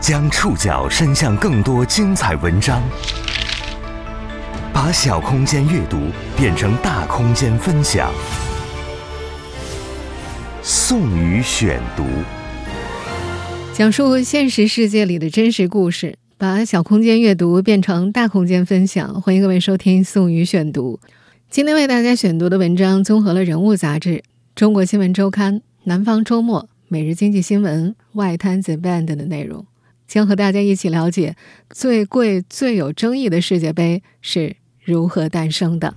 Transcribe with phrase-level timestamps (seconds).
[0.00, 2.80] 将触角伸向更多精彩文章，
[4.72, 5.98] 把小空间阅读
[6.36, 8.12] 变成大空间分享。
[10.62, 12.04] 宋宇选读，
[13.74, 19.20] 讲述现实世界里的真实故事，把小空间阅读变成大空间分享。
[19.20, 21.00] 欢迎各位收听宋宇选读。
[21.50, 24.10] 今天为大家选读的文章综合了《人物》杂志、
[24.54, 25.54] 《中国新闻周刊》、
[25.84, 29.66] 《南方周末》、《每日经济新闻》、《外滩 The Band》的内容。
[30.08, 31.36] 将和大家一起了解
[31.68, 35.94] 最贵、最有争议的世界杯是如何诞生的。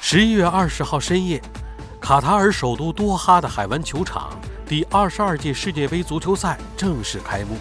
[0.00, 1.40] 十一月二十号深夜，
[2.00, 7.56] 卡塔尔首都多哈的海湾球场，第二十二届世界杯足球赛正式开幕。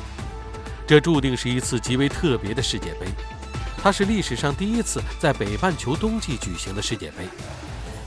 [0.88, 3.05] 这注定是一次极为特别的世界杯，
[3.77, 7.23] 它是历史上第一次在北半球冬季举行的世界杯，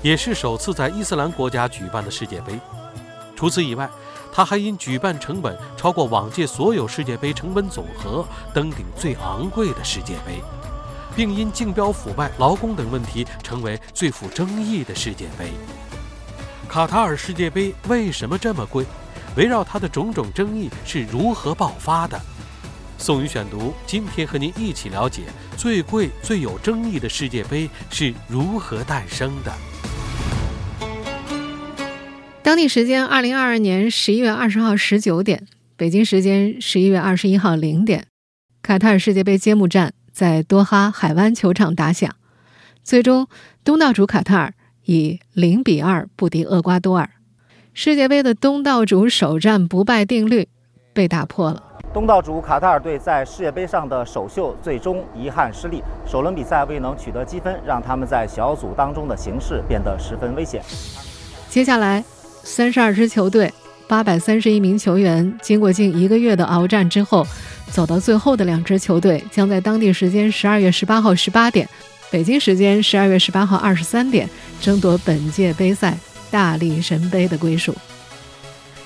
[0.02, 2.58] 也是首次在伊斯兰国家举办的世界杯。
[3.34, 3.88] 除此以外，
[4.36, 10.42] 他还因举办成本超过往届所有世界杯成本总和，登顶最昂贵的世界杯，
[11.14, 15.52] 并因竞标腐败、劳工等问题成为最富争议的世界杯。
[16.68, 18.84] 卡塔尔世界杯为什么这么贵？
[19.36, 22.20] 围绕它的种种争议是如何爆发的？
[22.98, 25.22] 宋宇选读今天和您一起了解
[25.56, 29.52] 最贵、最有争议的世界杯是如何诞生的。
[32.44, 35.46] 当地时间二零二二年十一月二十号十九点，
[35.78, 38.04] 北京时间十一月二十一号零点，
[38.60, 42.14] 卡塔尔世界杯揭幕战在多哈海湾球场打响。
[42.82, 43.26] 最终，
[43.64, 44.52] 东道主卡塔尔
[44.84, 47.08] 以零比二不敌厄瓜多尔，
[47.72, 50.46] 世界杯的东道主首战不败定律
[50.92, 51.62] 被打破了。
[51.94, 60.62] 东道主卡塔尔队在世界杯上的首秀最终遗憾失利，首轮比赛未能取得积分，让他们在小组当中的形势变得十分危险。
[61.48, 62.04] 接下来。
[62.44, 63.52] 三十二支球队，
[63.88, 67.26] 八百三十一名球员，经过近一个月的鏖战之后，
[67.72, 71.66] 走到最后的两支球队将在当地时间十二月十八号十八点，
[72.10, 74.28] 北京时间十二月十八号二十三点，
[74.60, 75.96] 争夺本届杯赛
[76.30, 77.74] 大力神杯的归属。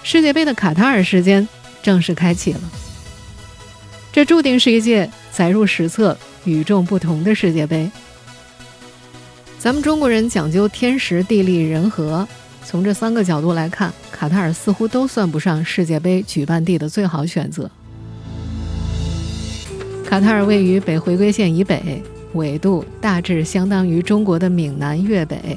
[0.05, 1.47] 世界杯的卡塔尔时间
[1.83, 2.61] 正式开启了，
[4.13, 7.91] 这注定是一届载入史册、与众不同的世界杯。
[9.59, 12.27] 咱们中国人讲究天时、地利、人和。
[12.71, 17.71] 从这三个角度来看，卡塔尔似乎都算不上世界杯举办地的最好选择。
[20.05, 22.03] 卡塔尔位于北回归线以北，
[22.35, 25.57] 纬度大致相当于中国的闽南粤北，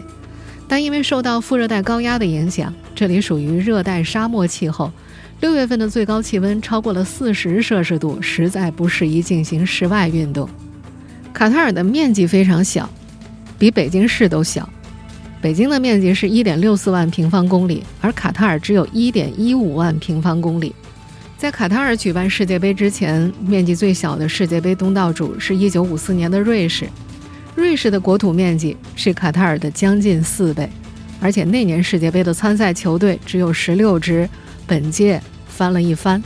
[0.69, 4.89] 但因为受到副热带高压的影响，这里属于热带沙漠气候。
[5.41, 10.47] 六月份的最高气温超过了四十摄氏度，实在不适宜进行室外运动。
[11.33, 12.89] 卡塔尔的面积非常小，
[13.59, 14.69] 比北京市都小。
[15.41, 20.75] 北京的面积是一点六四万平方公里，而卡塔尔只有一点一五万平方公里。
[21.35, 26.87] 在卡塔尔举办世界杯之前，面积最小的世界杯东道主是一九五四年的瑞士。
[27.55, 30.69] 瑞士的国土面积是卡塔尔的将近四倍，
[31.19, 34.29] 而且那年世界杯的参赛球队只有十六支，
[34.67, 36.21] 本届翻了一番。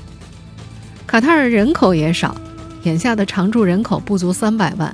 [1.07, 2.35] 卡塔尔人口也少，
[2.83, 4.93] 眼下的常住人口不足三百万，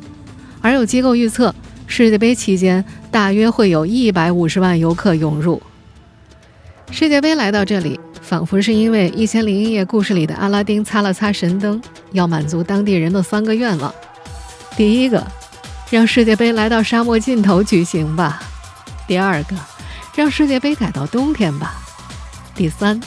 [0.61, 1.53] 而有机构预测。
[1.91, 5.62] 世界杯期间，大约会有一百五十万游客涌入。
[6.90, 11.81] 世界杯来到这里，仿佛是因为《一千零一夜》故事里的阿拉丁擦了擦神灯，
[12.13, 13.94] 要满足当地人的三个愿望：
[14.78, 15.22] 第一个，
[15.90, 18.40] 让世界杯来到沙漠尽头举行吧；
[19.06, 19.56] 第二个，
[20.16, 21.74] 让世界杯改到冬天吧；
[22.56, 22.97] 第三，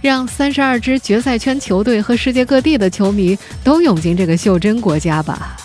[0.00, 5.58] 让三十二支决赛圈球队和世界各地的球迷都涌进这个袖珍国家吧。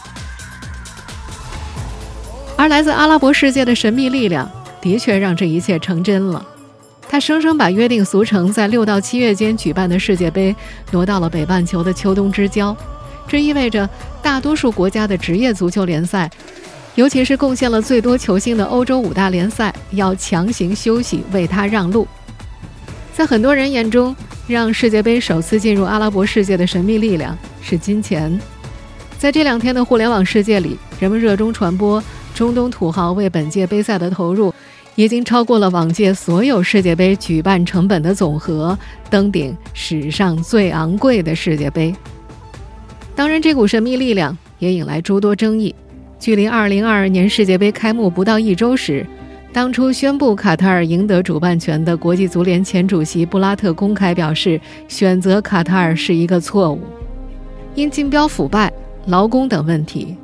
[2.60, 6.46] 而来自阿拉伯世界的神秘力量，的确让这一切成真了。
[7.08, 10.54] 他生生把约定俗成在六到七月间举办的世界杯
[10.92, 12.76] 挪到了北半球的秋冬之交。
[13.30, 13.90] 这意味着
[14.22, 16.30] 大多数国家的职业足球联赛，
[16.96, 22.06] 尤其是贡献了最多球星的欧洲五大联赛，要强行休息，为他让路。
[23.14, 24.14] 在很多人眼中，
[24.48, 28.38] 让世界杯首次进入阿拉伯世界的神秘力量是金钱。
[29.18, 32.04] 在这两天的互联网世界里，人们热衷传播。
[32.40, 34.54] 中东土豪为本届杯赛的投入，
[34.96, 41.94] 已经超过了往届所有世界杯举办成本的总和，登顶史上最昂贵的世界杯。
[43.14, 45.76] 当然，这股神秘力量也引来诸多争议。
[46.18, 49.06] 距离2022年世界杯开幕不到一周时，
[49.52, 54.58] 当初宣布卡塔尔赢得主办权的国际足联前主席布拉特公开表示，
[54.88, 56.80] 选择卡塔尔是一个错误，
[57.76, 58.72] 因竞标腐败、
[59.08, 60.16] 劳工等问题。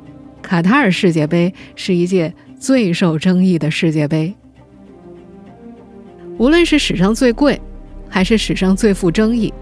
[0.46, 4.32] 卡塔尔世界杯是一届最受争议的世界杯。
[6.38, 7.60] 无论是史上最贵，
[8.08, 9.52] 还是史上最富争议，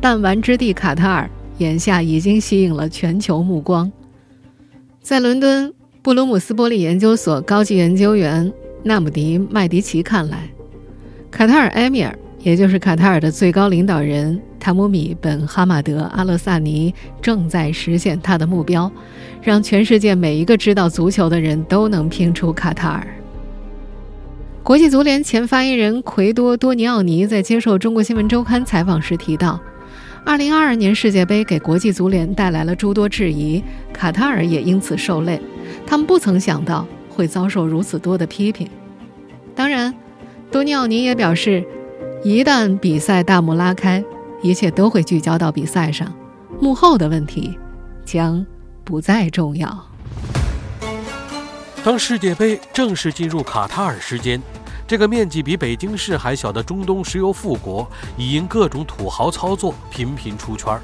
[0.00, 3.90] 弹丸之地卡塔尔眼下已经吸引了全球目光。
[5.00, 5.72] 在伦敦
[6.02, 8.52] 布鲁姆斯玻璃研究所高级研究员
[8.82, 10.50] 纳姆迪麦迪奇看来，
[11.30, 18.90] 卡塔尔埃米尔，也就是卡塔尔的最高领导人塔姆米本哈马德阿勒萨尼，正在实现他的目标，
[19.42, 23.06] 让全世界每一个知道足球的人都能拼出卡塔尔。
[24.62, 29.60] 国际足联前发言人奎多多尼奥尼在接受中国新闻周刊采访时提到。
[30.24, 33.60] 二零二二年世界杯给国际足联带来了诸多质疑，
[33.92, 35.40] 卡塔尔也因此受累。
[35.84, 38.68] 他们不曾想到会遭受如此多的批评。
[39.52, 39.92] 当然，
[40.48, 41.64] 多尼奥尼也表示，
[42.22, 44.04] 一旦比赛大幕拉开，
[44.42, 46.14] 一切都会聚焦到比赛上，
[46.60, 47.58] 幕后的问题
[48.04, 48.46] 将
[48.84, 49.86] 不再重要。
[51.84, 54.40] 当世界杯正式进入卡塔尔时间。
[54.84, 60.78] 这个面积比北京市还小的中东石油富国，已因各种土豪操作频频出圈，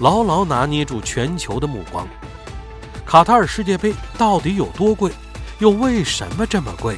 [0.00, 2.08] 牢牢拿捏住全球的目光。
[3.04, 5.12] 卡塔尔世界杯到底有多贵？
[5.58, 6.96] 又为什么这么贵？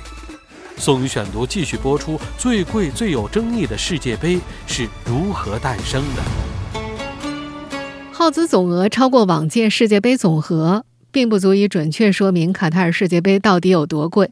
[0.76, 2.20] 宋宇选读继续播出。
[2.38, 4.38] 最贵、最有争议的世界杯
[4.68, 6.81] 是如何诞生的？
[8.14, 14.30] 耗资总额超过往届世界杯总和，并不足以准确说明卡塔尔世界杯到底有多贵。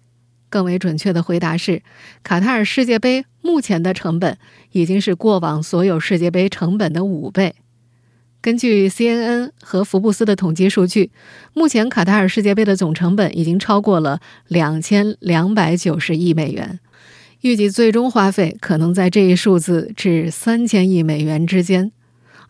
[0.51, 1.83] 更为准确的回答是，
[2.23, 4.37] 卡塔尔世界杯目前的成本
[4.73, 7.55] 已经是过往所有世界杯成本的五倍。
[8.43, 11.11] 根据 CNN 和福布斯的统计数据，
[11.55, 16.79] 目前卡塔尔世界杯的总成本已经超过了两千两百九十亿美元，
[17.41, 21.93] 预计最终花费可能在这一数字至三千亿美元之间。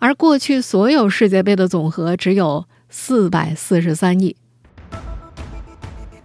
[0.01, 4.35] 而过去所有世界杯的总和只有四百四十三亿。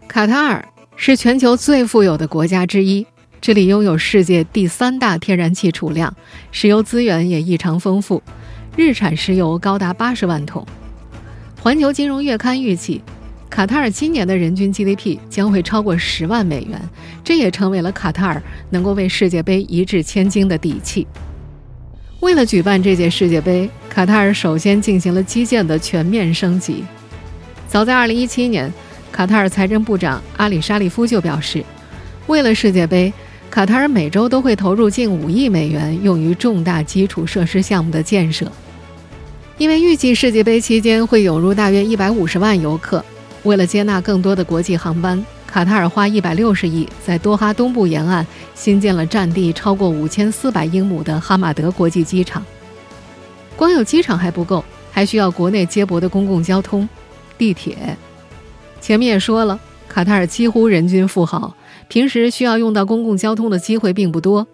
[0.07, 0.67] 卡塔尔。
[0.97, 3.05] 是全球最富有的国家之一，
[3.41, 6.15] 这里拥有世界第三大天然气储量，
[6.51, 8.23] 石油资源也异常丰富，
[8.77, 10.65] 日产石油高达八十万桶。
[11.61, 13.03] 环球金融月刊预计，
[13.49, 16.79] 卡塔尔今年的人均 GDP 将会超过十万美元，
[17.21, 21.05] 这也成为了卡塔尔能够为世界杯一掷千金的底气。
[22.19, 26.83] 为了举办这届世界杯，卡塔尔首先进行了基建的全面升级。
[27.67, 28.73] 早在2017年。
[29.11, 31.63] 卡塔尔财政部长阿里沙利夫就表示，
[32.27, 33.13] 为了世界杯，
[33.49, 38.51] 卡塔尔每周都会投入近五亿美元用于重大基础设施项目的建设。
[39.57, 43.01] 因为预计世界杯期间会涌入大约一百五十万游客，
[43.43, 52.45] 为了接纳更多的国际航班，卡塔尔花一百六十亿在多哈东部沿岸新建了占地超过五千四百英亩的哈马德国际机场。
[53.55, 54.61] 光有机场还不够，
[54.91, 56.89] 还需要国内接驳的公共交通，
[57.37, 57.95] 地铁。
[58.81, 59.57] 前面也说了，
[59.87, 61.55] 卡塔尔几乎人均富豪，
[61.87, 64.45] 平时需要用到公共交通的机会并不多。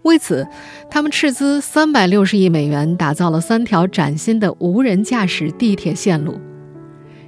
[0.00, 0.48] 为此，
[0.90, 6.40] 他们斥资三百六十亿美元打造了三条崭新的无人驾驶地铁线路。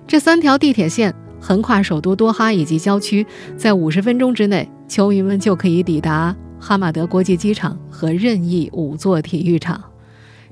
[0.06, 3.26] 这三条地铁线横跨首都多哈以及郊区，
[3.56, 9.82] 在五十分钟之内，球迷们就可以抵达哈马德国际机场和任意五座体育场。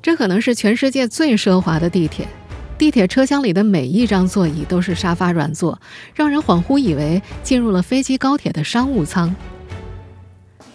[0.01, 2.27] 这可能是全世界最奢华的地铁。
[2.79, 5.79] 地铁车厢里的每一张座椅都是沙发软座，
[6.15, 9.35] 让人恍惚以为进入了飞机高铁的商务舱。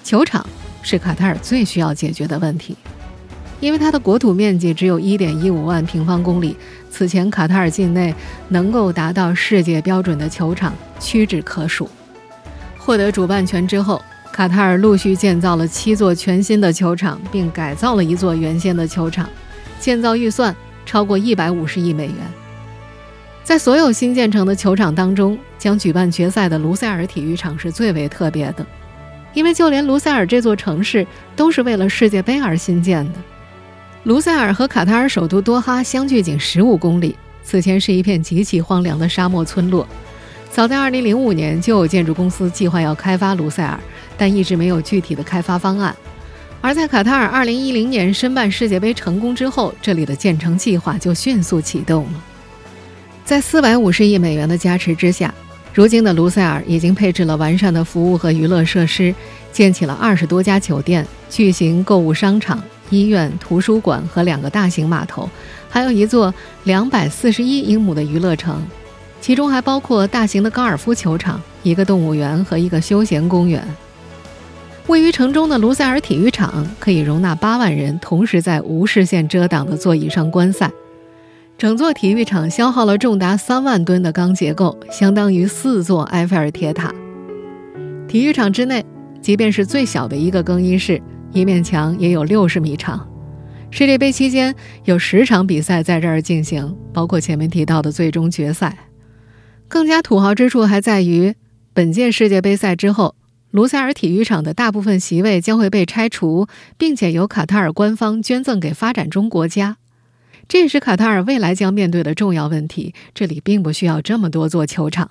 [0.03, 0.45] 球场
[0.81, 2.75] 是卡塔尔最需要解决的问题，
[3.63, 6.57] 因为它的国土面积只有一点一五万平方公里。
[6.91, 8.13] 此前，卡塔尔境内
[8.49, 11.89] 能够达到世界标准的球场屈指可数。
[12.77, 14.01] 获得主办权之后，
[14.33, 19.29] 卡塔尔陆续建造了七座全新的球场，并改造了一座原先的球场，
[19.79, 20.53] 建造预算。
[20.85, 22.17] 超过一百五十亿美元，
[23.45, 28.65] 在所有新建成的球场当中，将举办决赛的卢塞尔体育场是最为特别的，
[29.33, 31.07] 因为就连卢塞尔这座城市
[31.37, 33.19] 都是为了世界杯而新建的。
[34.03, 39.87] 卢塞尔和卡塔尔首都多哈相距仅十五公里，此前是一片极其荒凉的沙漠村落。
[40.51, 43.79] 早在二零零五年，就有建筑公司计划要开发卢塞尔，
[44.17, 45.95] 但一直没有具体的开发方案。
[46.59, 52.23] 而在卡塔尔2010年申办世界杯成功之后，这里的建成计划就迅速启动了。
[53.23, 55.33] 在450亿美元的加持之下，
[55.73, 59.15] 如今的卢塞尔已经配置了完善的服务和娱乐设施，
[59.53, 62.61] 建起了二十多家酒店、巨型购物商场、
[62.93, 65.29] 医院、图书馆和两个大型码头，
[65.67, 66.33] 还有一座
[66.65, 68.61] 241英亩的娱乐城，
[69.19, 73.65] 其中还包括大型的高尔夫球场、一个动物园和一个休闲公园。
[74.87, 80.69] 位于城中的卢塞尔体育场可以容纳八万人同时在无视线遮挡的座椅上观赛。
[81.57, 86.93] 整座体育场消耗了重达三万吨的钢结构，相当于四座埃菲尔铁塔。
[88.09, 88.83] 体育场之内，
[89.21, 91.01] 即便是最小的一个更衣室，
[91.33, 93.09] 一面墙也有六十米长。
[93.71, 94.53] 世界杯期间
[94.85, 98.77] 有十场比赛在这儿进行，包括前面提到的最终决赛。
[99.67, 101.33] 更加土豪之处还在于，
[101.73, 103.15] 本届世界杯赛之后，
[103.49, 106.47] 卢塞尔体育场的大部分席位将会被拆除，
[106.77, 109.77] 并且由卡塔尔官方捐赠给发展中国家。
[110.47, 112.93] 这也是卡塔尔未来将面对的重要问题。
[113.15, 115.09] 这里并不需要这么多座球场。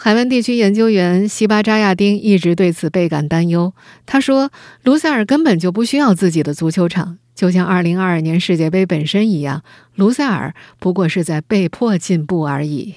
[0.00, 3.74] 海湾地区研究员西巴扎亚丁一直对此倍感担忧。
[4.06, 4.52] 他说
[4.84, 9.64] ：“卢塞尔根本就不需要自己的足球场。”就像二零二二年世界杯本身一样，
[9.96, 12.94] 卢塞尔不过是在被迫进步而已。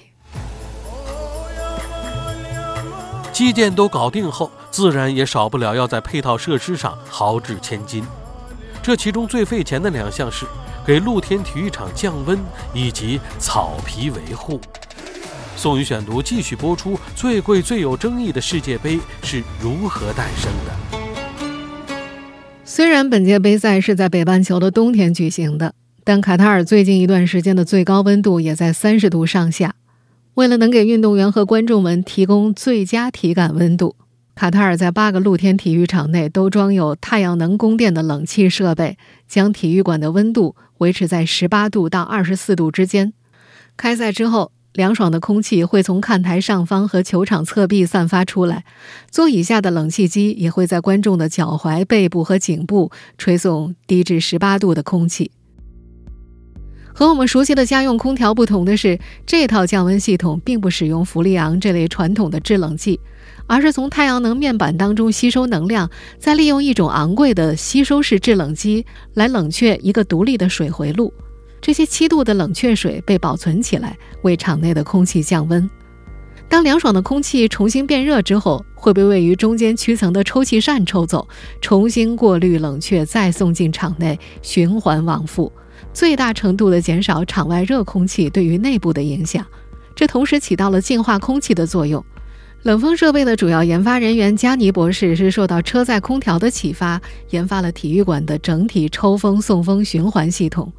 [3.31, 8.03] 基建都搞定后，自然也少不了要在配套设施上豪掷千金。
[8.84, 10.46] 这其中最费钱的两项是
[10.86, 12.38] 给露天体育场降温
[12.75, 14.62] 以及草皮维护。
[15.61, 20.73] 宋宇选读继续播出：最贵、最有争议的世界杯是如何诞生的？
[22.65, 29.75] 虽然本届杯赛是在北半球的冬天举行的，但卡塔尔最近一段时间的最高温度也在三十度上下。
[30.33, 33.95] 为了能给运动员和观众们提供最佳体感温度，
[34.33, 43.13] 卡塔尔在八个露天体育场内都装有太阳能供电的冷气设备，将体育馆的温度维持在十八度到二十四度之间。
[43.77, 44.51] 开赛之后。
[44.73, 48.63] 凉爽的空气会从看台上方和球场侧壁散发出来，
[49.09, 55.31] 座椅下的冷气机也会在观众的脚踝、背部和颈部吹送低至十八度的空气。
[56.93, 62.99] 和我们熟悉的家用空调不同的是，这套降温系统并不使用氟利昂这类传统的制冷剂，
[63.47, 71.13] 而是从太阳能面板当中吸收能量，再利用一种昂贵的吸收式制冷机来冷却一个独立的水回路。
[71.61, 75.69] 这些七度的冷却水被保存起来，为场内的空气降温。
[76.49, 81.25] 当凉爽的空气重新变热之后，会被位于中间区层的抽气扇抽走，
[81.61, 85.49] 重新过滤冷却，再送进场内，循环往复，
[85.93, 89.45] 最大程度地减少场外热空气对于内部的影响。
[89.95, 92.03] 这同时起到了净化空气的作用。
[92.63, 96.99] 冷风设备的主要研发人员加尼博士是受到车载空调的启发，
[97.29, 100.71] 研发了体育馆的整体抽风送风循环系统。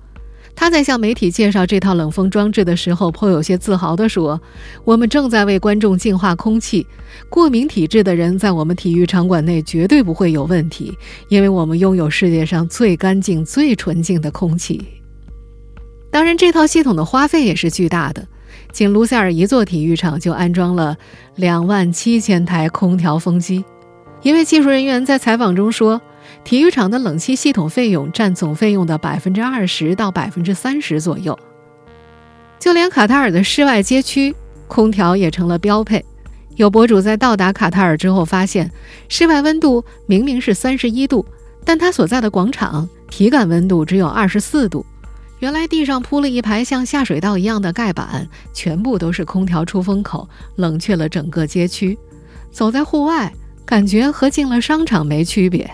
[0.55, 4.41] 他在向媒体介绍这套冷风装置的时候，颇有些自豪地说
[4.85, 6.87] ：“我们正在为观众净化空气，
[7.29, 10.97] 过敏体质的人在我们体育场馆内绝对不会有问题，
[11.29, 14.81] 因为我们拥有世界上最干净、最纯净的空气。”
[16.13, 18.25] 当然，这套系统的花费也是巨大的，
[18.71, 20.97] 仅卢塞尔一座体育场就安装了
[21.35, 23.65] 两万七千台空调风机。
[24.23, 26.01] 一位技术人员在采访中说。
[26.45, 31.39] 体育场的冷气系统费用占总费用的百分之二十到百分之三十左右。
[32.59, 34.35] 就连卡塔尔的室外街区，
[34.69, 36.05] 空调也成了标配。
[36.57, 38.71] 有博主在到达卡塔尔之后发现，
[39.09, 41.25] 室外温度明明是三十一度，
[41.65, 44.85] 但他所在的广场体感温度只有二十四度。
[45.39, 51.99] 原来地上铺了一排像下水道一样的盖板，全部都是空调出风口，冷却了整个街区。
[52.51, 53.33] 走在户外，
[53.65, 55.69] 感觉和进了商场没区别。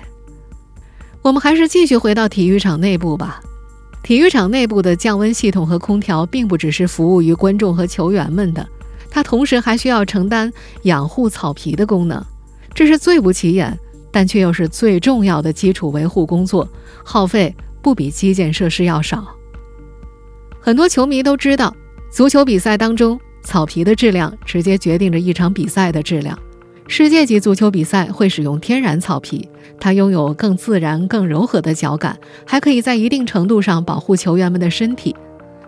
[1.23, 3.41] 我们还是继续回到体育场内部吧。
[4.03, 8.67] 体育场内部的降温系统和空调，并不只是服务于观众和球员们的，
[9.11, 10.51] 它同时还需要承担
[10.83, 12.25] 养护草皮的功能。
[12.73, 13.79] 这是最不起眼，
[14.11, 16.67] 但却又是最重要的基础维护工作，
[17.05, 19.27] 耗费不比基建设施要少。
[20.61, 21.75] 很多球迷都知道，
[22.11, 26.39] 足球比赛当中，草皮的质量直接决定着一场比赛的质量。
[26.91, 29.47] 世界级足球比赛会使用天然草皮，
[29.79, 35.15] 它拥有更自然、更柔和的脚感，还可以在一定程度上保护球员们的身体。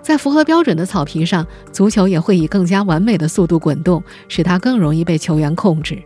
[0.01, 6.03] 在符合标准的草皮上，足球也会以更加完美的速度滚动，使它更容易被球员控制。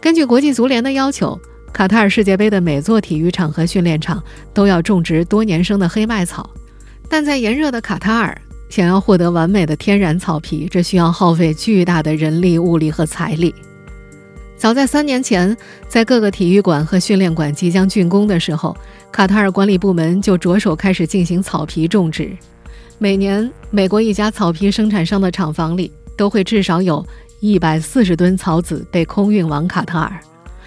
[0.00, 1.36] 根据国际足联的要求，
[1.72, 4.22] 卡塔尔世界杯的每座体育场和训练场
[4.54, 6.48] 都要种植多年生的黑麦草，
[7.08, 13.52] 但在炎热的卡塔尔，想要获得完美的天然草皮，这需要耗费巨大的人力、物力和财力。
[14.64, 15.54] 早在三年前，
[15.88, 18.74] 在各个体育馆和训练馆即将竣工的时候，
[19.12, 22.34] 卡塔尔管理部门就着手开始进行草皮种植。
[22.96, 27.06] 每年，美国一家草皮生产商的厂房里都会至少有
[27.40, 30.18] 一百四十吨草籽被空运往卡塔尔，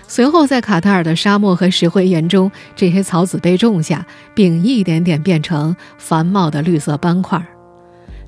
[0.08, 7.44] 随后在卡塔尔的沙漠和石灰岩中，这些草籽被种下，并一点点变成繁茂的绿色斑块。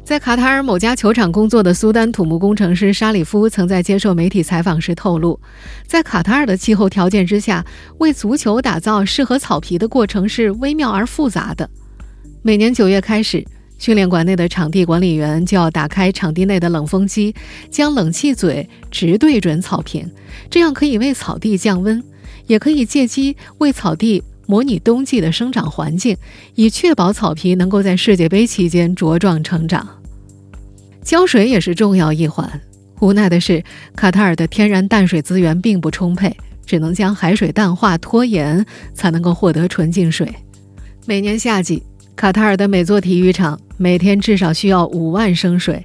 [0.09, 5.39] 在卡塔尔某家球场工作的苏丹土木工程师沙里夫曾在接受媒体采访时透露，
[5.85, 7.63] 在卡塔尔的气候条件之下，
[7.99, 11.69] 为足球打造适合草皮的过程是微妙而复杂的。
[12.41, 13.45] 每年九月开始，
[13.77, 17.35] 训练馆内的场地管理员就要打开场地内的冷风机，
[17.69, 20.09] 将冷气嘴直对准草坪，
[20.49, 22.03] 这样可以为草地降温，
[22.47, 26.17] 也可以借机为草地模拟冬季的生长环境，
[26.55, 29.87] 以确保草皮能够在世界杯期间茁壮成长。
[31.09, 32.47] 浇水也是重要一环。
[32.99, 33.63] 无奈的是，
[33.95, 36.37] 卡塔尔的天然淡水资源并不充沛，
[36.67, 38.63] 只能将海水淡化拖盐，
[38.93, 40.31] 才能够获得纯净水。
[41.07, 41.81] 每年夏季，
[42.15, 45.83] 卡塔尔的每座体育场每天至少需要五万升水。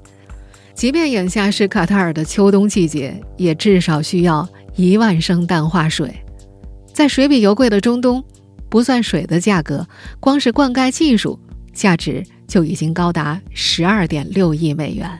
[0.74, 6.14] 即便眼下是卡塔尔的秋冬季节，也至少需要一万升淡化水。
[6.92, 8.22] 在水比油贵的中东，
[8.68, 9.88] 不算水的价格，
[10.20, 11.40] 光是灌溉技术
[11.74, 15.10] 价值就已经高达十二点六亿美元。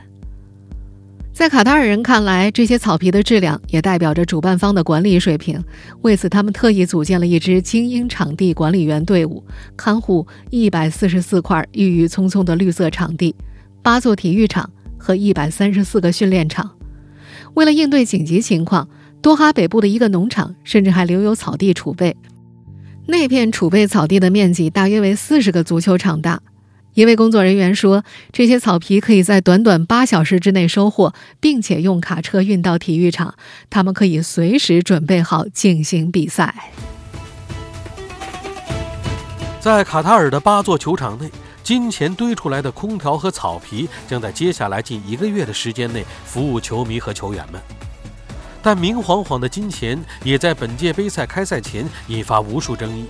[1.33, 5.61] 在卡塔尔人看来，这些草皮的质量也代表着主办方的管理水平。
[6.01, 9.43] 为此，他们特意组建了一支精英场地管理员队伍，
[9.75, 13.35] 看护一百四十四块郁郁葱葱的绿色场地、
[13.81, 16.71] 八座体育场和一百三十四个训练场。
[17.55, 18.87] 为了应对紧急情况，
[19.21, 22.15] 多哈北部的一个农场甚至还留有草地储备。
[23.07, 26.41] 那片储备草地的面积大约为四十个足球场大。
[26.95, 33.35] 一位工作人员说：“这些草皮可以在短短八小时之内收获，并且用卡车运到体育场。
[33.69, 36.71] 他们可以随时准备好进行比赛。”
[39.59, 41.29] 在卡塔尔的八座球场内，
[41.63, 47.61] 金钱堆出来的空调和草皮将在接下来近一个月的时间内服务球迷和球员们。
[48.65, 53.05] 但明晃晃的金钱也在本届杯赛开赛前引发无数争议。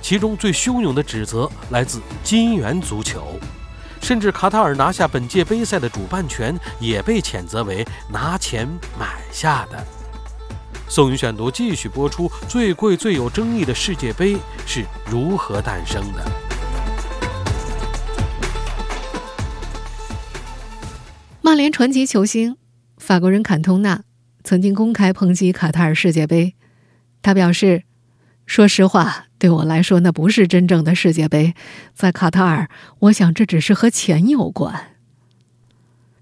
[0.00, 3.40] 其中最汹涌的指责来自金元足球，
[4.00, 9.84] 甚至卡塔尔拿下本届杯赛的主办权也被谴责为拿钱买下的。
[10.88, 16.24] 宋宇选读继续播出：最贵、最有争议的世界杯是如何诞生的？
[21.42, 22.56] 曼联传奇球星
[22.96, 24.02] 法国人坎通纳
[24.44, 26.54] 曾经公开抨击卡塔尔世界杯，
[27.22, 27.82] 他表示。
[28.46, 31.52] 说实话，对我来说，那不是真正的世界杯。
[31.92, 34.96] 在卡塔尔，我想这只是和钱有关。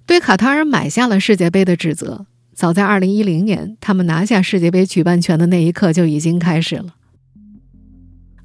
[0.06, 6.96] 对卡塔尔买下了世界杯的指责，早在2010年他们拿下世界杯举办权的那一刻就已经开始了。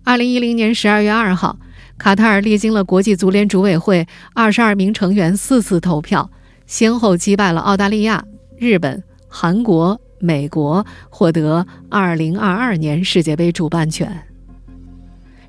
[0.05, 1.57] 2010年12月2号，
[1.97, 6.29] 卡塔尔历经了国际足联主委会22名成员四次投票，
[6.67, 8.23] 先后击败了澳大利亚、
[8.59, 9.99] 日本、韩国。
[10.23, 14.21] 美国获得2022年世界杯主办权，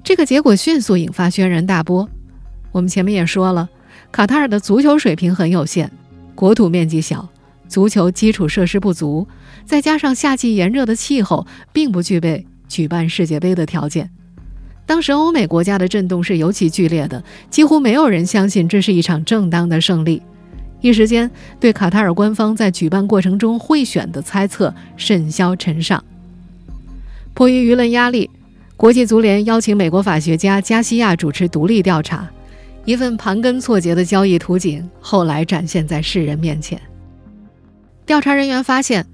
[0.03, 2.09] 这个结果迅速引发轩然大波。
[2.71, 3.69] 我们前面也说了，
[4.11, 5.91] 卡塔尔的足球水平很有限，
[6.35, 7.29] 国土面积小，
[7.69, 9.29] 足球基础设施不足，
[9.67, 14.09] 再加上夏季炎热的气候，并不具备举办世界杯的条件。
[14.87, 20.23] 当时欧美国家的震动是尤其剧烈的，几乎没有人相信这是一场正当的胜利。
[20.83, 26.05] 一时间，对卡塔尔官方在举办过程中贿选的猜测甚嚣尘上。
[27.33, 28.29] 迫于舆论压力，
[28.77, 32.29] 国际足联邀请美国法学家加西亚主持独立调查。
[32.85, 36.81] 一份盘根错节的交易图景后来展现在世人面前。
[38.05, 39.07] 调查人员发现，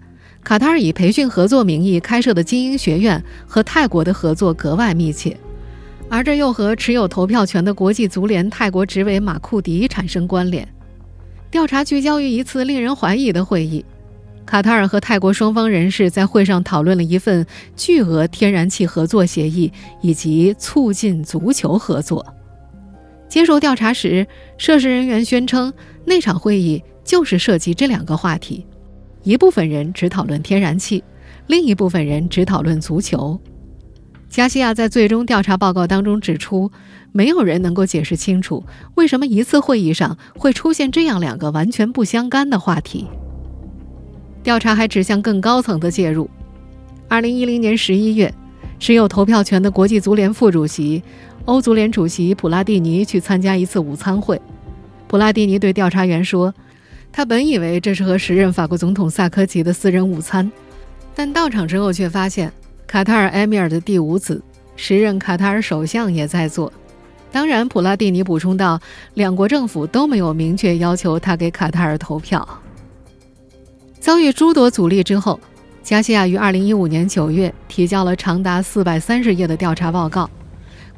[0.42, 5.36] 卡塔尔以培训合作名义开设的精英学院和泰国的合作格外密切，
[6.08, 10.66] 而这又和持有投票权的国际足联泰国执委马库迪产生关联。
[11.50, 13.82] 调查聚焦于一次令人怀疑的会议，
[14.44, 22.24] 卡塔尔和泰国双方人士在会上讨论了一份巨额天然气合作协议以及促进足球合作。
[23.30, 24.26] 接受调查时，
[24.58, 25.72] 涉事人员宣称
[26.04, 28.66] 那场会议就是涉及这两个话题，
[29.22, 31.02] 一部分人只讨论天然气，
[31.46, 33.40] 另一部分人只讨论足球。
[34.28, 36.70] 加西亚在最终调查报告当中指出。
[37.12, 43.06] 没有人能够解释清楚，为什么一次会议上会出现这样两个完全不相干的话题。
[44.42, 46.30] 调查还指向更高层的介入。
[47.08, 48.32] 二零一零年十一月，
[48.78, 51.02] 持有投票权的国际足联副主席、
[51.46, 54.40] 欧足联主席普拉蒂尼去参加一次午餐会。
[55.08, 56.54] 普拉蒂尼对调查员说
[57.10, 60.50] ：“他本以为这是和时任法国总统萨科齐的私人午餐，
[61.14, 62.52] 但到场之后却发现
[62.86, 64.42] 卡塔尔埃米尔的第五子、
[64.76, 66.72] 时任卡塔尔首相也在座。”
[67.30, 68.80] 当然，普拉蒂尼补充道，
[69.14, 72.46] 两国政府都没有明确要求他给卡塔尔投票。
[74.00, 75.38] 遭遇诸多阻力之后，
[75.82, 80.28] 加西亚于2015年9月提交了长达430页的调查报告。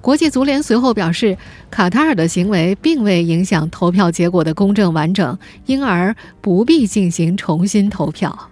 [0.01, 1.37] 国际足联随后表示，
[1.71, 8.51] 卡塔尔的行为并未影响投票结果的公正完整，因而不必进行重新投票。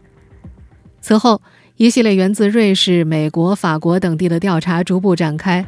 [1.00, 1.40] 此后，
[1.76, 5.64] 一系列源自瑞士、美国、法国等地的调查逐步展开。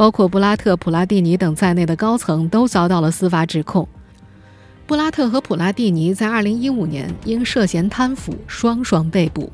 [0.00, 3.86] 包括布拉特、普拉蒂尼等在内的高层都遭到了司法指控。
[4.86, 9.52] 布拉特和普拉蒂尼在2015年因涉嫌贪腐双双被捕。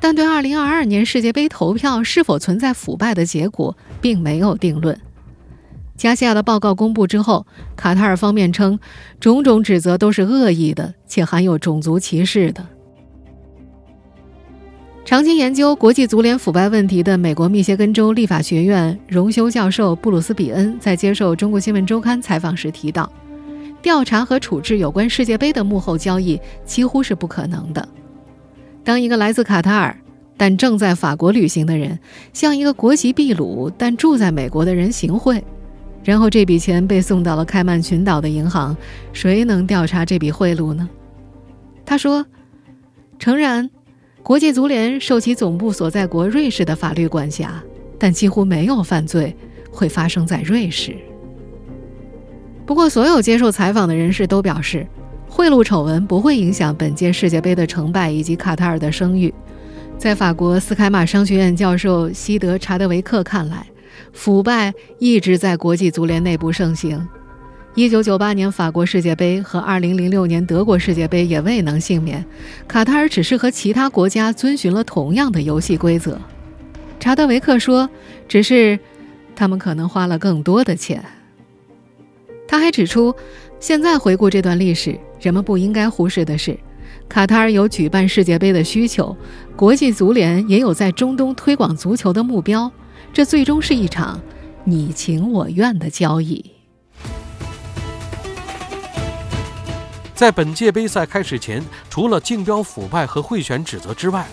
[0.00, 4.98] 但对2022年世界杯投票是否存在腐败的结果并没有定论。
[5.98, 7.44] 加西亚的报告公布之后，
[7.76, 8.80] 卡塔尔方面称，
[9.20, 12.66] 种种指责都是恶意的，且含有种族歧视的。
[15.10, 23.10] 长期研究国际足联腐败问题的美国密歇根州立法学院荣休教授布鲁斯·比恩在接受《中国新闻周刊》采访时提到，
[23.82, 27.88] 调查和处置有关世界杯的幕后交易几乎是不可能的。
[28.84, 30.00] 当一个来自卡塔尔
[30.36, 31.98] 但正在法国旅行的人
[32.32, 35.42] 向一个国籍秘鲁但住在美国的人行贿，
[36.04, 38.76] 然后这笔钱被送到了开曼群岛的银行，
[39.12, 40.88] 谁能调查这笔贿赂呢？
[41.84, 42.24] 他说
[43.18, 43.68] ：“诚然。”
[44.22, 47.62] 国际足联受其总部所在国瑞士的法律管辖，
[47.98, 49.34] 但几乎没有犯罪
[49.70, 50.94] 会发生在瑞士。
[52.64, 54.86] 不过，所有接受采访的人士都表示，
[55.28, 59.32] 贿赂丑闻不会影响本届世界杯的成败以及卡塔尔的声誉。
[59.98, 63.66] 在法国斯凯马商学院教授西德查德维克看来，
[64.12, 67.06] 腐败一直在国际足联内部盛行。
[67.76, 72.24] 一九九八年法国世界杯和二零零六年德国世界杯也未能幸免，
[72.66, 76.20] 卡塔尔只是和其他国家遵循了同样的游戏规则。
[76.98, 77.88] 查德维克说
[78.26, 78.76] ：“只是
[79.36, 81.02] 他们可能花了更多的钱。”
[82.48, 83.14] 他还指出，
[83.60, 86.58] 现在回顾这段历史，人们不应该忽视的是，
[87.08, 89.16] 卡塔尔有举办世界杯的需求，
[89.54, 92.70] 国际足联也有在中东推广足球的目标，
[93.12, 94.20] 这最终是一场
[94.64, 96.44] 你情我愿的交易。
[100.20, 104.26] 在本届杯赛开始前，除了竞标腐败和贿选指责之外，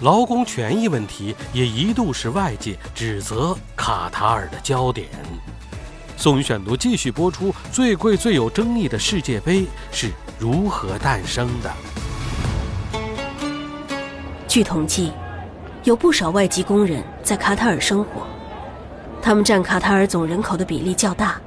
[0.00, 5.06] 劳工权益问题也一度是外界指责卡塔尔的焦点。
[6.16, 11.70] 宋宇选读继续播出：最贵、最有争议的世界杯是如何诞生的？
[14.48, 15.12] 据统计，
[15.82, 18.26] 有不少外籍工人在卡塔尔生活，
[19.20, 21.38] 他们占卡塔尔总人口的比例较大。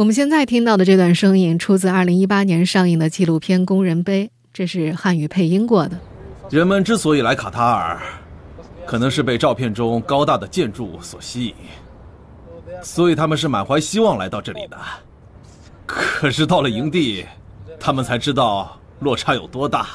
[0.00, 5.98] 我们现在听到的这段声音出自2018年上映的纪录片《工人杯》，这是汉语配音过的。
[6.48, 8.00] 人们之所以来卡塔尔，
[8.86, 11.54] 可能是被照片中高大的建筑所吸引，
[12.82, 14.78] 所以他们是满怀希望来到这里的。
[15.84, 17.26] 可是到了营地，
[17.78, 19.86] 他们才知道落差有多大。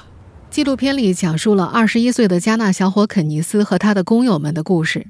[0.51, 5.07] 纪录片里讲述了21岁的加纳小伙肯尼斯和他的工友们的故事。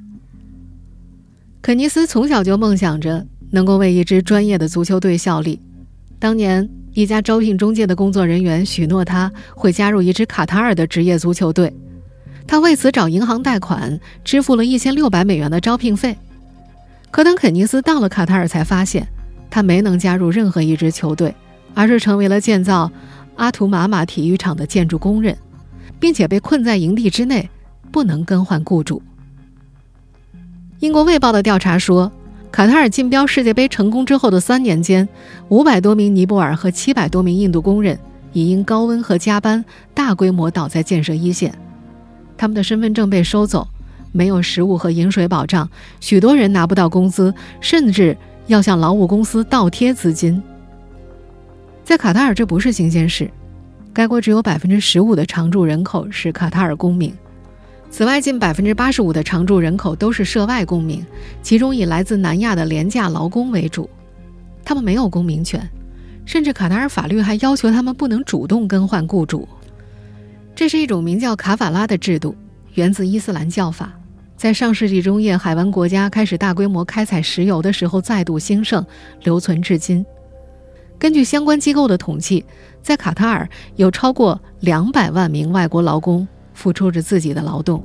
[1.61, 3.27] 肯尼斯从小就梦想着。
[3.51, 5.59] 能够为一支专业的足球队效力。
[6.17, 11.73] 当年，一家招聘中介的工作人员许诺他会加入一支卡塔尔的职业足球队，
[12.47, 16.17] 他为此找银行贷款，支付了一千六百美元的招聘费。
[17.11, 19.07] 可等肯尼斯到了卡塔尔，才发现
[19.49, 21.35] 他没能加入任何一支球队，
[21.73, 22.91] 而是成为了建造
[23.35, 25.37] 阿图玛马体育场的建筑工人，
[25.99, 27.49] 并且被困在营地之内，
[27.91, 29.01] 不能更换雇主。
[30.79, 32.11] 英国《卫报》的调查说。
[32.55, 35.05] 卡塔尔竞标世界杯成功之后的三年间，
[35.49, 37.99] 五百多名尼泊尔和七百多名印度工人
[38.31, 41.53] 已因高温和加班大规模倒在建设一线。
[42.37, 43.67] 他们的身份证被收走，
[44.13, 48.15] 没有食物和饮水保障，许多人拿不到工资，甚至
[48.47, 50.41] 要向劳务公司倒贴资金。
[51.83, 53.29] 在卡塔尔，这不是新鲜事。
[53.91, 57.13] 该国只有百分之十五的常住人口是卡塔尔公民。
[57.89, 61.05] 此外，近百分之八十五的常住人口都是涉外公民，
[61.41, 63.89] 其中以来自南亚的廉价劳工为主。
[64.65, 65.65] 他们没有公民权，
[66.25, 69.47] 甚至卡塔尔法律还要求他们不能主动更换雇主。
[70.53, 72.35] 这是一种名叫卡法拉的制度，
[72.73, 73.93] 源自伊斯兰教法，
[74.35, 78.85] 在上世纪中叶海湾国家开始大规模开采石油的时候再度兴盛，
[79.23, 80.05] 留存至今。
[80.99, 82.43] 根据相关机构的统计，
[82.81, 86.27] 在卡塔尔有超过两百万名外国劳工。
[86.55, 87.83] 付出着自己的劳动，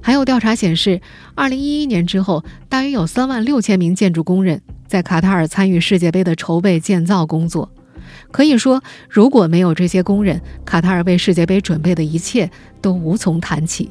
[0.00, 1.00] 还有调查显示，
[1.34, 7.68] 二零一一年之后，大约有三万六千名建筑工人在卡塔尔参与世界杯的筹备建造工作。
[8.30, 12.48] 可以说，如果没有这些工人，卡塔尔为世界杯准备的一切
[12.80, 13.90] 都无从谈起。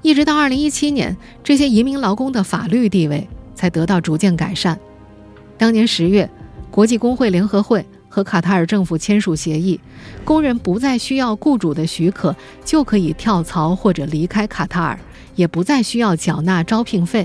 [0.00, 4.78] 一直到二零一七年，这些移民劳工的法律地位才得到逐渐改善。
[5.58, 6.30] 当年十月，
[6.70, 7.84] 国际工会联合会。
[8.18, 9.78] 和卡塔尔政府签署协议，
[10.24, 14.98] 工人不再需要雇主的许可就可以跳槽或者离开卡塔尔，
[15.36, 17.24] 也不再需要缴纳招聘费。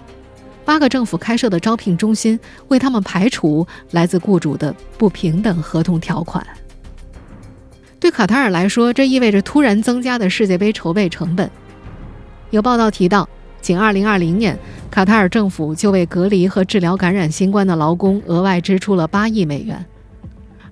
[0.63, 6.45] 八个政府开设的招聘中心为他们排除来自雇主的不平等合同条款。
[7.99, 11.49] 对卡塔尔来说，这意味着突然增加的世界杯筹备成本。
[12.51, 13.27] 有报道提到，
[13.62, 14.60] 仅2020年，
[14.91, 19.84] 卡塔尔政府就为隔离和治疗感染新冠的劳工额外支出了8亿美元。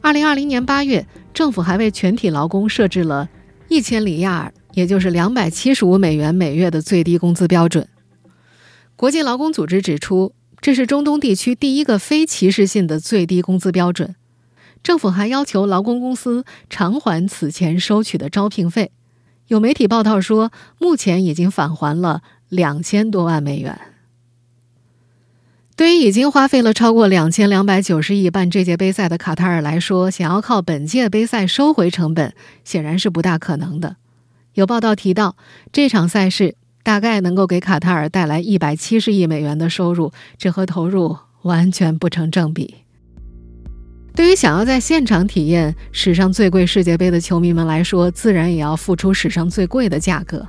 [0.04, 3.30] 二零二零年八月，政府还为全体劳工设置了
[3.68, 7.88] 一千里亚尔也就是两百七十五美元每月的最低工资标准。
[8.96, 14.16] 国际劳工组织指出，这是中东地区第一个非歧视性的最低工资标准。
[14.82, 18.92] 政府还要求劳工公司偿还此前收取的招聘费。
[19.48, 23.80] 有媒体报道说，目前已经返还了两千多万美元。
[25.76, 33.96] 对于已经花费了超过两千两百九十亿办这届杯赛的卡塔尔来说，想要靠本届杯赛收回成本，显然是不大可能的。
[34.54, 35.36] 有报道提到，
[35.72, 42.76] 这场赛事大概能够给卡塔尔带来一百七十亿美元的收入，这和投入完全不成正比。
[44.14, 50.46] 对于想要在现场体验史上最贵世界杯的球迷们来说，自然也要付出史上最贵的价格。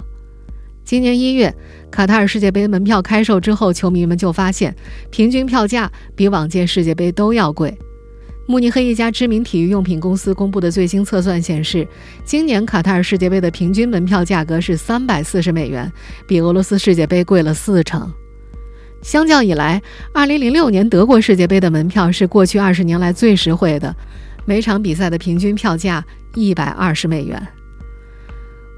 [0.85, 1.55] 今年一月，
[1.91, 4.75] 卡塔尔世界杯门票开售之后，球迷们就发现
[5.11, 7.77] 平均票价比往届世界杯都要贵。
[8.47, 11.87] 慕尼黑一家知名体育用品公司公布的最新测算显示，
[12.25, 15.91] 今年卡塔尔世界杯的平均门票价格是三百四十美元，
[16.27, 18.13] 比俄罗斯世界杯贵了四成。
[19.01, 19.81] 相较以来
[20.15, 23.95] ，2006年德国世界杯的门票是过去二十年来最实惠的，
[24.45, 27.41] 每场比赛的平均票价一百二十美元。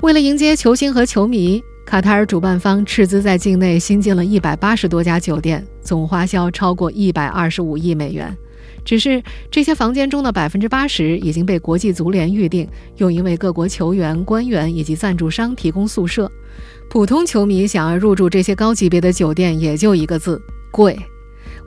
[0.02, 8.36] 为了迎接球星和球迷，卡塔尔主办方斥资在境内新建了一百八十多家酒店，总花销超过一百二十五亿美元。
[8.84, 16.30] 只是这些房间中的百分之八十已经被国际足联预定，用于为各国球员、官员以及赞助商提供宿舍。
[16.90, 20.98] 普通球迷想要入住这些高级别的酒店，也就一个字：贵。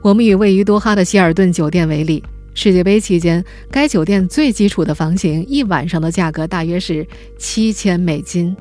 [0.02, 2.22] 我们以位于多哈的希尔顿酒店为例，
[2.54, 8.56] 世界杯期间，该酒店最基础的房型一晚上的价格大约是七千美金。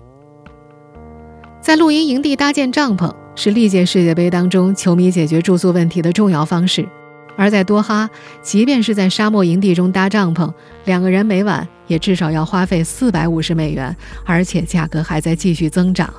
[1.67, 6.87] 在露营营地搭建帐篷是历届世界杯当中球迷解决住宿问题的重要方式，
[7.35, 8.09] 而在多哈，
[8.41, 10.49] 即便是在沙漠营地中搭帐篷，
[10.85, 16.09] 两个人每晚也至少要花费四百五十美元，而且价格还在继续增长。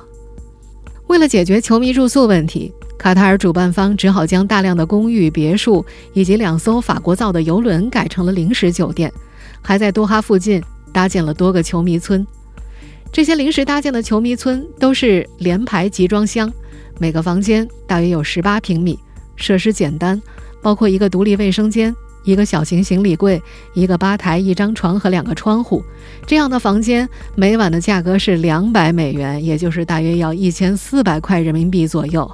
[1.07, 5.83] 为了解决球迷住宿问题，卡塔尔主办方只好将大量的公寓、别墅
[6.13, 9.11] 以及两艘法国造的游轮改成了临时酒店，
[9.63, 10.61] 还在多哈附近
[10.93, 12.23] 搭建了多个球迷村。
[13.11, 16.51] 这些临时搭建的球迷村都是连排集装箱，
[16.99, 18.97] 每个房间大约有十八平米，
[19.35, 20.21] 设施简单，
[20.61, 21.93] 包括一个独立卫生间。
[22.25, 23.41] 一个小型行李柜，
[23.73, 25.81] 一个吧台，一张床和两个窗户，
[26.27, 32.29] 这样的房间每晚的价格是两百美元，也就是大约要一千四百块人民币左右。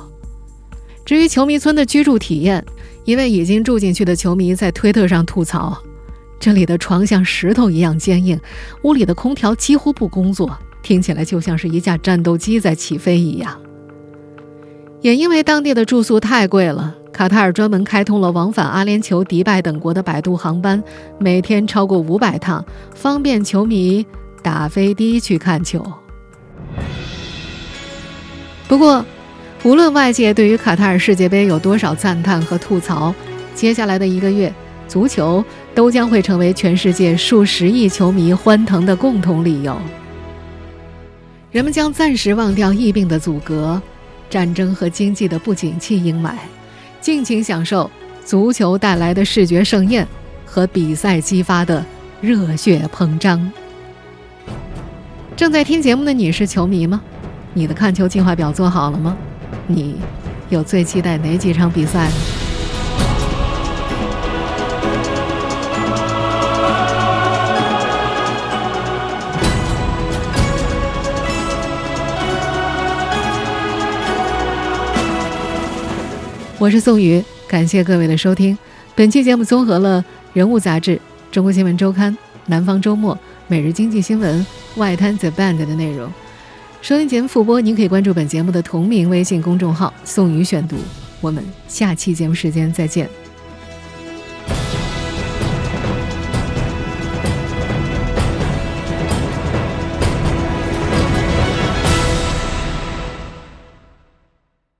[1.06, 2.66] 至于球迷村的居住体验，
[3.06, 5.78] 一位已经住进去的球迷在推特上吐槽
[6.40, 8.40] ：“这里的床像石头一样坚硬，
[8.84, 13.60] 屋里的空调几乎不工作，听起来就像是一架战斗机在起飞一样。”
[15.02, 16.96] 也因为当地的住宿太贵了。
[17.14, 20.84] 卡塔尔专门开通了往返阿联酋、迪拜等国的摆渡航班，
[21.18, 24.06] 每天超过五百趟，方便球迷
[24.44, 25.82] 打飞的去看球。
[28.68, 29.06] 不过，
[29.64, 33.16] 无论外界对于卡塔尔世界杯有多少赞叹和吐槽，
[33.54, 34.54] 接下来的一个月，
[34.86, 35.42] 足球
[35.76, 39.78] 都将会成为全世界数十亿球迷欢腾的共同理由。
[41.52, 43.80] 人们将暂时忘掉疫病的阻隔、
[44.30, 46.32] 战争和经济的不景气阴霾。
[47.02, 47.92] 尽情享受
[48.26, 50.08] 足球带来的视觉盛宴
[50.44, 51.86] 和比赛激发的
[52.20, 53.52] 热血膨胀。
[55.36, 57.00] 正在听节目的你是球迷吗？
[57.54, 59.16] 你的看球计划表做好了吗？
[59.68, 59.98] 你
[60.50, 62.10] 有最期待哪几场比赛？
[76.58, 78.58] 我是宋宇，感谢各位的收听。
[78.96, 80.96] 本期节目综合了《人物》杂志、
[81.30, 82.14] 《中国新闻周刊》、
[82.46, 83.14] 《南方周末》、
[83.48, 84.40] 《每日经济新闻》、
[84.80, 86.10] 《外滩 The Band》的内容。
[86.82, 90.78] 收听节目复播，您可以关注本节目的同名微信公众号“宋宇选读”。
[91.20, 93.10] 我们下期节目时间再见。